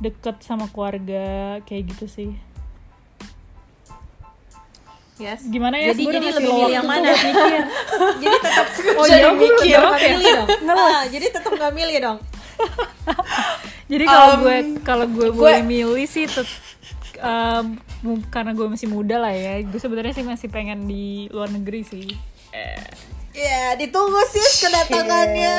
[0.00, 2.30] deket sama keluarga kayak gitu sih
[5.16, 5.40] Yes.
[5.42, 7.08] gimana ya Jadi jadi lebih milih yang mana?
[8.22, 8.66] jadi tetap
[8.98, 10.06] Oh, jadi iya, mikir nggak oke.
[10.10, 10.48] milih dong.
[10.76, 12.18] Ah, jadi tetap nggak milih dong.
[13.86, 16.44] Jadi kalau Um, gue kalau gue gue- boleh milih sih tet,
[17.18, 17.78] um,
[18.26, 22.06] karena gue masih muda lah ya, gue sebenarnya sih masih pengen di luar negeri sih.
[23.32, 25.54] Ya, ditunggu sis kedatangannya.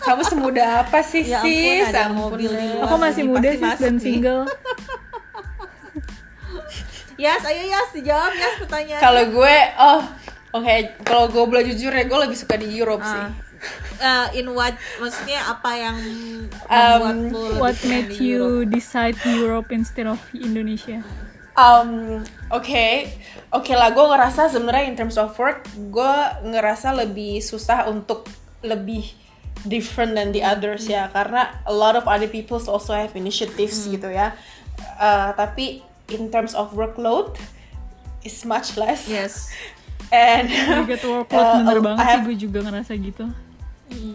[0.00, 1.84] Kamu semudah apa sih Ya ampun, sis?
[1.86, 2.82] ada mobil di luar.
[2.82, 4.48] Aku masih muda sih dan single.
[7.16, 9.02] Yas, ayo Yas dijawab Yas pertanyaan.
[9.02, 10.02] Kalau gue, oh,
[10.58, 10.74] oke.
[11.06, 13.24] Kalau gue boleh jujur ya, gue lebih suka di Europe sih.
[13.96, 15.96] Uh, in what maksudnya apa yang
[16.68, 18.68] Um, What made di Europe?
[18.68, 21.00] you decide Europe instead of Indonesia?
[21.54, 23.08] Um, oke,
[23.54, 23.94] oke lah.
[23.94, 28.26] Gue ngerasa sebenarnya in terms of work, gue ngerasa lebih susah untuk
[28.64, 29.12] lebih
[29.64, 34.12] different than the others ya, karena a lot of other people also have initiatives gitu
[34.12, 34.36] ya.
[34.98, 37.36] Uh, tapi in terms of workload,
[38.24, 39.08] is much less.
[39.08, 39.48] Yes.
[40.12, 43.24] And You get workload uh, bener I banget sih, have- gue juga ngerasa gitu.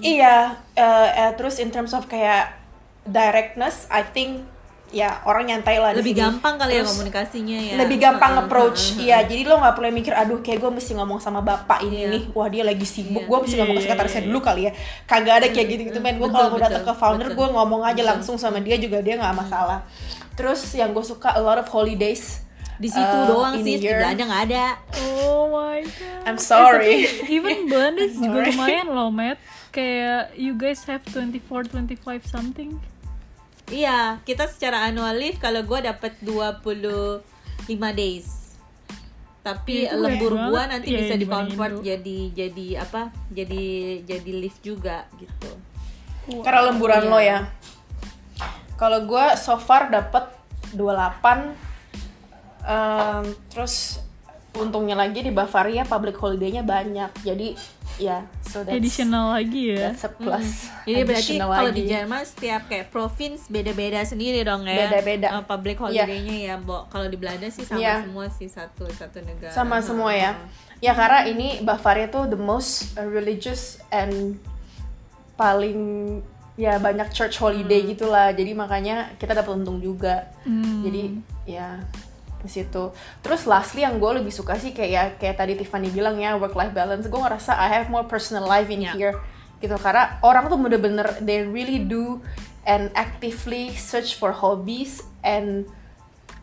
[0.01, 2.57] Iya, eh, eh, terus in terms of kayak
[3.05, 4.43] directness, I think
[4.89, 6.23] ya orang nyantai lah di Lebih sini.
[6.25, 7.75] gampang kali ya Terus komunikasinya ya.
[7.77, 9.17] Lebih gampang Heeh, approach, heeh, iya.
[9.21, 12.07] Jadi lo nggak perlu mikir, aduh kayak gue mesti ngomong sama bapak ini Iya.
[12.09, 13.29] nih, wah dia lagi sibuk, Iya.
[13.29, 14.71] gue mesti ngomong ke Iya, sekretarisnya iya, dulu kali ya.
[15.05, 16.15] Kagak ada kayak gitu gitu men.
[16.15, 18.09] Gue kalau mau datang ke founder, gue ngomong aja Betul.
[18.09, 19.85] langsung sama dia juga dia nggak masalah.
[20.33, 22.41] Terus yang gue suka a lot of holidays.
[22.79, 23.91] Di situ uh, doang sih, di.
[23.91, 24.65] Belanda nggak ada.
[25.19, 26.23] Oh my god.
[26.23, 27.03] I'm sorry.
[27.27, 29.35] Even Belanda juga lumayan loh, Matt.
[29.69, 32.79] Kayak you guys have 24, 25 something.
[33.69, 37.21] Iya, kita secara annual leave kalau gue dapat 25
[37.93, 38.57] days.
[39.39, 40.67] Tapi Itu lembur banget.
[40.73, 43.01] nanti Iya, bisa di convert jadi jadi apa?
[43.31, 43.63] Jadi
[44.03, 45.51] jadi leave juga gitu.
[46.41, 47.09] Karena lemburan Iya.
[47.09, 47.39] lo ya.
[48.75, 50.27] Kalau gue so far dapet
[50.73, 51.55] 28
[52.63, 54.03] em, terus
[54.59, 57.11] untungnya lagi di Bavaria public holiday-nya banyak.
[57.21, 57.55] Jadi
[57.99, 59.91] ya so that's Additional lagi ya.
[59.91, 60.67] that's a plus.
[60.87, 61.83] Jadi berarti kalau di.
[61.85, 64.87] Jerman setiap kayak province beda-beda sendiri dong ya.
[64.87, 65.27] Beda-beda.
[65.33, 66.87] Eh, public holiday-nya ya, Bo.
[66.87, 68.03] Kalau di Belanda sih sama Iya.
[68.03, 69.51] semua sih satu satu negara.
[69.51, 70.35] sama semua ya.
[70.79, 74.39] Ya karena ini Bavaria tuh the most uh, religious and
[75.35, 75.79] paling
[76.55, 77.89] ya banyak church holiday Hmm.
[77.89, 78.31] gitulah.
[78.31, 80.27] Jadi makanya kita dapat untung juga.
[80.43, 80.83] Hmm.
[80.83, 81.03] Jadi
[81.45, 81.79] ya
[82.39, 82.89] di situ.
[83.19, 86.71] Terus lastly yang gue lebih suka sih kayak kayak tadi Tiffany bilang ya work life
[86.71, 87.05] balance.
[87.05, 88.93] Gue ngerasa I have more personal life in Ya.
[88.93, 89.15] here
[89.59, 92.23] gitu karena orang tuh bener-bener they really do
[92.63, 95.67] and actively search for hobbies and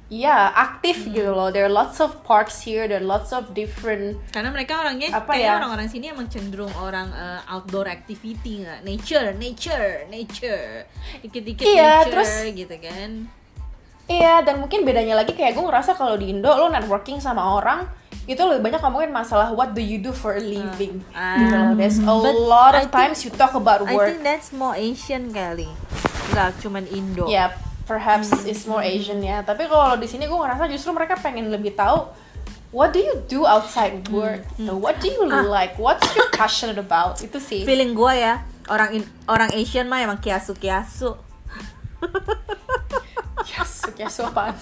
[0.07, 1.15] ya aktif Hmm.
[1.15, 1.49] gitu loh.
[1.49, 5.33] There are lots of parks here, there are lots of different Karena mereka orangnya Apa
[5.33, 5.53] kayak ya?
[5.59, 10.87] orang-orang sini emang cenderung orang eh, outdoor activity nggak, nature, nature, nature,
[11.25, 13.11] dikit-dikit Iya, nature terus- gitu kan.
[14.07, 17.91] Iya, dan mungkin bedanya lagi kayak gue ngerasa kalau di Indo lo networking sama orang
[18.25, 21.03] itu lebih banyak ngomongin masalah what do you do for a living.
[21.11, 21.39] Ah.
[21.39, 21.73] Gitu loh.
[21.75, 22.15] There's a
[22.47, 24.07] lot I of times you talk about I work.
[24.09, 25.67] think that's more Asian kali.
[26.31, 27.27] Nggak cuman Indo.
[27.27, 28.47] Yeah, perhaps Hmm.
[28.47, 29.43] it's more Asian ya.
[29.43, 32.07] Tapi kalau di sini gue ngerasa justru mereka pengen lebih tahu
[32.71, 34.15] what do you do outside Hmm.
[34.15, 34.43] work?
[34.57, 35.43] So, what do you Ah.
[35.43, 35.79] like?
[35.79, 37.19] What's your passionate about?
[37.21, 37.63] Itu sih.
[37.63, 41.15] Feeling gue ya, orang in- orang Asian mah emang kiasu-kiasu.
[43.39, 44.57] Yes, yes, apaan?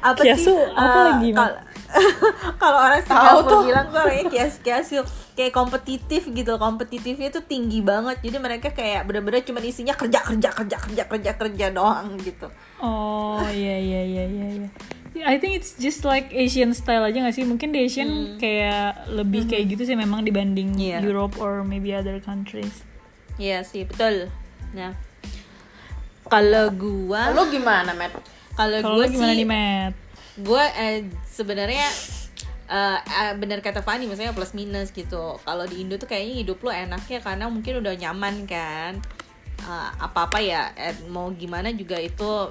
[0.00, 0.70] Apa Kiasu, sih?
[0.70, 1.38] apa eh, lagi, Mak?
[1.40, 1.60] kal-
[2.62, 3.60] Kalau orang Tahu Singapura tuh.
[3.64, 9.42] bilang tuh orangnya kias-kiasu kayak kompetitif gitu kompetitifnya tuh tinggi banget jadi mereka kayak bener-bener
[9.42, 12.46] cuma isinya kerja kerja kerja kerja kerja kerja doang gitu
[12.78, 14.46] Oh iya iya iya iya.
[14.54, 14.68] iya.
[15.20, 17.42] I think it's just like Asian style aja gak sih?
[17.42, 21.02] Mungkin di Asian kayak lebih kayak gitu sih memang dibanding Iya.
[21.02, 22.86] Europe or maybe other countries.
[23.34, 24.30] Iya sih betul
[24.70, 24.94] nah
[26.30, 28.14] kalau gua Lo gimana, Matt?
[28.54, 29.94] kalau gua lu gimana sih nih Matt?
[30.40, 31.88] gue eh, sebenarnya
[32.70, 36.62] eh, eh, benar kata Fani misalnya plus minus gitu kalau di Indo tuh kayaknya hidup
[36.64, 38.96] lo enaknya karena mungkin udah nyaman kan
[40.00, 42.48] apa apa ya eh, mau gimana juga itu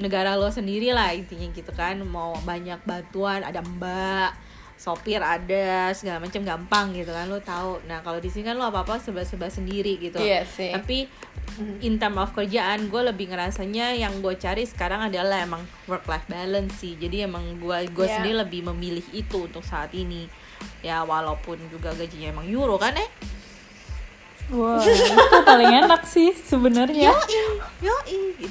[0.00, 4.32] negara lo sendiri lah intinya gitu kan mau banyak bantuan ada mbak
[4.74, 7.80] sopir ada segala macam gampang gitu kan lo tahu.
[7.86, 10.18] Nah kalau di sini kan lo apa apa serba serba sendiri gitu.
[10.18, 10.74] Iya sih.
[10.74, 11.06] tapi
[11.86, 16.26] in term of kerjaan gue lebih ngerasanya yang gue cari sekarang adalah emang work life
[16.26, 16.98] balance sih.
[16.98, 18.20] Jadi emang gue gue Yeah.
[18.20, 20.26] sendiri lebih memilih itu untuk saat ini.
[20.82, 23.08] Ya walaupun juga gajinya emang euro kan eh?
[24.52, 27.14] Wah itu paling enak sih sebenarnya.
[27.80, 28.48] yo gitu.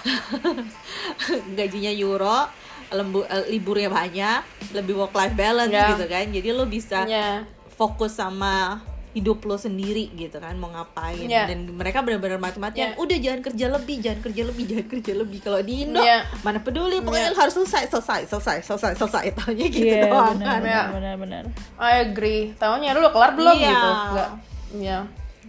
[1.58, 2.59] Gajinya euro
[2.90, 4.40] lembu, eh, liburnya banyak
[4.72, 5.94] lebih work life balance Ya.
[5.94, 7.46] gitu kan jadi lo bisa Ya.
[7.70, 11.42] fokus sama hidup lo sendiri gitu kan mau ngapain Ya.
[11.50, 12.98] dan mereka benar-benar mati-matian Ya.
[12.98, 16.22] udah jangan kerja lebih jangan kerja lebih jangan kerja lebih kalau di Indo Ya.
[16.46, 17.34] mana peduli pokoknya Ya.
[17.34, 20.82] lo harus selesai selesai selesai selesai selesai taunya gitu Iya doang benar kan benar Ya.
[20.94, 21.42] benar benar.
[21.74, 22.54] I agree.
[22.54, 23.66] Tahunya lu udah kelar belum Iya.
[23.66, 23.90] gitu?
[23.90, 24.30] Enggak.
[24.70, 24.98] Iya.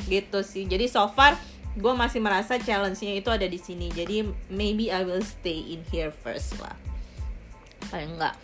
[0.02, 1.38] gitu sih jadi so far
[1.72, 6.10] gue masih merasa challenge-nya itu ada di sini jadi maybe I will stay in here
[6.10, 6.74] first lah
[7.88, 8.36] paling enggak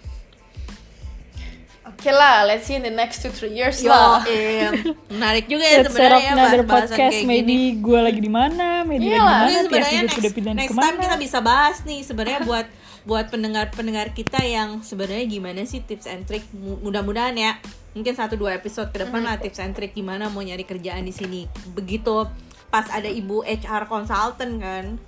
[1.88, 4.20] Oke lah, let's see in the next two three years Yo, lah.
[4.28, 4.76] em,
[5.16, 7.16] menarik juga ya Let's set up sebenarnya another bahas-bahasan podcast.
[7.16, 10.32] kayak Maybe gue lagi di mana, maybe Iya lagi di mana, sebenarnya juga next, sudah
[10.36, 10.84] pindah next ke mana.
[10.84, 12.68] time kita bisa bahas nih sebenarnya buat
[13.08, 17.56] buat pendengar-pendengar kita yang sebenarnya gimana sih tips and trick Mu- mudah-mudahan ya
[17.94, 21.16] mungkin satu dua episode ke depan lah tips and trick gimana mau nyari kerjaan di
[21.16, 22.28] sini begitu
[22.68, 25.00] pas ada ibu HR consultant kan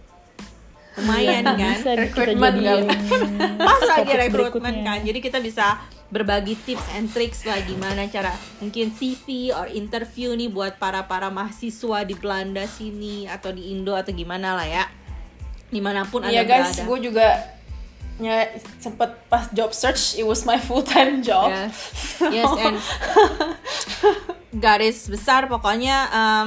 [0.95, 1.77] lumayan kan?
[1.77, 2.87] Bisa kita Recruitment jadiin
[3.59, 4.81] pas lagi berikutnya.
[4.83, 4.97] kan?
[5.03, 5.65] Jadi kita bisa
[6.09, 11.29] berbagi tips and tricks lah gimana cara mungkin CV or interview nih buat para para
[11.29, 14.85] mahasiswa di Belanda sini atau di Indo atau gimana lah ya.
[15.69, 16.83] Di mana pun Iya anda guys, berada.
[16.89, 17.27] gue juga
[18.19, 21.47] ya sempet pas job search, it was my full time job.
[21.47, 21.77] yes.
[22.19, 22.77] Yes and
[24.55, 26.45] garis besar pokoknya em,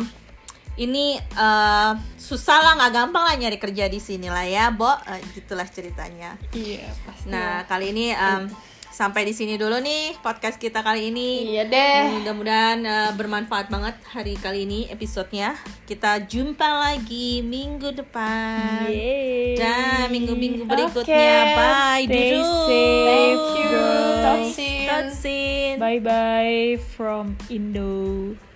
[0.75, 5.21] ini eh, susah lah nggak gampang lah nyari kerja di sini lah ya Bo Eh,
[5.33, 7.29] gitulah ceritanya Iya pasti.
[7.29, 8.49] nah kali ini em,
[8.89, 12.01] sampai di sini dulu nih podcast kita kali ini Iya deh.
[12.15, 15.57] Mudah-mudahan uh, bermanfaat banget hari kali ini episodenya.
[15.83, 18.85] Kita jumpa lagi minggu depan.
[18.85, 19.57] Yeay.
[19.57, 21.57] Dan minggu-minggu berikutnya.
[21.57, 22.05] Bye.
[22.05, 22.45] Stay Dudu.
[22.45, 23.69] safe, Thank you.
[23.73, 24.21] guys.
[24.21, 24.85] Talk soon.
[24.85, 25.75] Talk soon.
[25.81, 28.52] Bye bye from Indo.